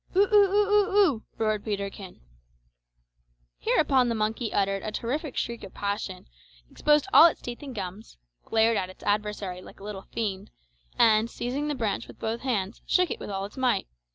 "Oo 0.15 0.23
o 0.25 0.27
o 0.31 0.33
oo 0.33 1.05
o!" 1.13 1.23
roared 1.37 1.63
Peterkin. 1.63 2.21
Hereupon 3.59 4.09
the 4.09 4.15
monkey 4.15 4.51
uttered 4.51 4.81
a 4.81 4.91
terrific 4.91 5.37
shriek 5.37 5.63
of 5.63 5.75
passion, 5.75 6.25
exposed 6.71 7.05
all 7.13 7.25
its 7.27 7.39
teeth 7.39 7.61
and 7.61 7.75
gums, 7.75 8.17
glared 8.43 8.77
at 8.77 8.89
its 8.89 9.03
adversary 9.03 9.61
like 9.61 9.79
a 9.79 9.83
little 9.83 10.07
fiend, 10.11 10.49
and 10.97 11.29
seizing 11.29 11.67
the 11.67 11.75
branch 11.75 12.07
with 12.07 12.17
both 12.17 12.41
hands, 12.41 12.81
shook 12.87 13.11
it 13.11 13.19
with 13.19 13.29
all 13.29 13.45
its 13.45 13.57
might. 13.57 13.85